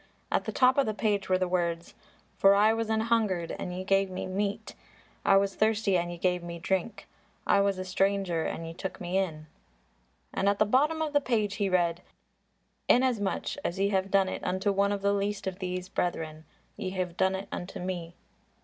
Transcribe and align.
At 0.31 0.45
the 0.45 0.51
top 0.51 0.79
of 0.79 0.87
the 0.87 0.95
page 0.95 1.29
were 1.29 1.37
the 1.37 1.47
words, 1.47 1.93
"For 2.35 2.55
I 2.55 2.73
was 2.73 2.89
an 2.89 3.01
hungered, 3.01 3.51
and 3.59 3.71
ye 3.71 3.83
gave 3.83 4.09
me 4.09 4.25
meat; 4.25 4.73
I 5.23 5.37
was 5.37 5.53
thirsty 5.53 5.95
and 5.95 6.11
ye 6.11 6.17
gave 6.17 6.41
me 6.41 6.57
drink; 6.57 7.07
I 7.45 7.61
was 7.61 7.77
a 7.77 7.85
stranger 7.85 8.41
and 8.41 8.65
ye 8.65 8.73
took 8.73 8.99
me 8.99 9.19
in...." 9.19 9.45
And 10.33 10.49
at 10.49 10.57
the 10.57 10.65
bottom 10.65 11.03
of 11.03 11.13
the 11.13 11.21
page 11.21 11.57
he 11.57 11.69
read, 11.69 12.01
"Inasmuch 12.89 13.57
as 13.63 13.77
ye 13.77 13.89
have 13.89 14.09
done 14.09 14.27
it 14.27 14.43
unto 14.43 14.71
one 14.71 14.91
of 14.91 15.03
the 15.03 15.13
least 15.13 15.45
of 15.45 15.59
these 15.59 15.87
brethren, 15.87 16.45
ye 16.77 16.89
have 16.89 17.15
done 17.15 17.35
it 17.35 17.47
unto 17.51 17.79
me." 17.79 18.15